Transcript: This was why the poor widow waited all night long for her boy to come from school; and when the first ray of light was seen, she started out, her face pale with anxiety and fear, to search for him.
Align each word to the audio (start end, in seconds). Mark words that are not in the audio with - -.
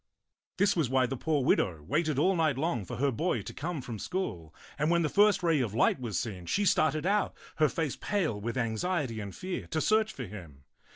This 0.57 0.75
was 0.75 0.89
why 0.89 1.05
the 1.05 1.15
poor 1.15 1.43
widow 1.43 1.83
waited 1.83 2.17
all 2.17 2.35
night 2.35 2.57
long 2.57 2.85
for 2.85 2.95
her 2.95 3.11
boy 3.11 3.43
to 3.43 3.53
come 3.53 3.81
from 3.83 3.99
school; 3.99 4.51
and 4.79 4.89
when 4.89 5.03
the 5.03 5.09
first 5.09 5.43
ray 5.43 5.59
of 5.61 5.75
light 5.75 5.99
was 5.99 6.17
seen, 6.17 6.47
she 6.47 6.65
started 6.65 7.05
out, 7.05 7.35
her 7.57 7.69
face 7.69 7.95
pale 7.97 8.41
with 8.41 8.57
anxiety 8.57 9.19
and 9.19 9.35
fear, 9.35 9.67
to 9.67 9.79
search 9.79 10.11
for 10.11 10.25
him. 10.25 10.63